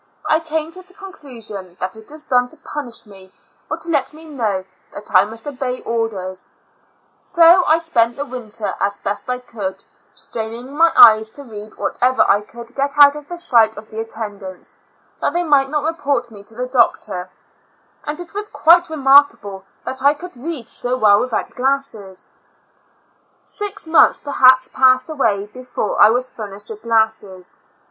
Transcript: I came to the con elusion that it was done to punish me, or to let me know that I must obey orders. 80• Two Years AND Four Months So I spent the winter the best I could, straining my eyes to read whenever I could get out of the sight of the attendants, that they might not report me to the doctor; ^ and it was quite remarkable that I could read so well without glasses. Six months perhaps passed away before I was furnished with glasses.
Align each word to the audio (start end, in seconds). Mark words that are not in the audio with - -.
I 0.27 0.39
came 0.39 0.71
to 0.71 0.81
the 0.81 0.95
con 0.95 1.13
elusion 1.21 1.77
that 1.79 1.95
it 1.95 2.09
was 2.09 2.23
done 2.23 2.47
to 2.47 2.57
punish 2.57 3.05
me, 3.05 3.31
or 3.69 3.77
to 3.77 3.87
let 3.87 4.13
me 4.13 4.25
know 4.25 4.65
that 4.95 5.13
I 5.13 5.25
must 5.25 5.45
obey 5.47 5.79
orders. 5.81 6.49
80• 6.49 6.49
Two 6.49 6.49
Years 6.49 6.49
AND 6.49 7.35
Four 7.35 7.45
Months 7.45 7.65
So 7.67 7.67
I 7.67 7.77
spent 7.77 8.17
the 8.17 8.25
winter 8.25 8.73
the 8.79 8.97
best 9.03 9.29
I 9.29 9.37
could, 9.37 9.83
straining 10.15 10.75
my 10.75 10.91
eyes 10.97 11.29
to 11.29 11.43
read 11.43 11.75
whenever 11.75 12.27
I 12.27 12.41
could 12.41 12.73
get 12.73 12.93
out 12.97 13.15
of 13.15 13.29
the 13.29 13.37
sight 13.37 13.77
of 13.77 13.91
the 13.91 13.99
attendants, 13.99 14.75
that 15.19 15.33
they 15.33 15.43
might 15.43 15.69
not 15.69 15.83
report 15.83 16.31
me 16.31 16.43
to 16.45 16.55
the 16.55 16.65
doctor; 16.65 17.29
^ 17.29 17.29
and 18.03 18.19
it 18.19 18.33
was 18.33 18.47
quite 18.47 18.89
remarkable 18.89 19.65
that 19.85 20.01
I 20.01 20.15
could 20.15 20.35
read 20.35 20.67
so 20.67 20.97
well 20.97 21.19
without 21.19 21.51
glasses. 21.51 22.29
Six 23.39 23.85
months 23.85 24.17
perhaps 24.17 24.67
passed 24.67 25.11
away 25.11 25.45
before 25.45 26.01
I 26.01 26.09
was 26.09 26.27
furnished 26.27 26.71
with 26.71 26.81
glasses. 26.81 27.55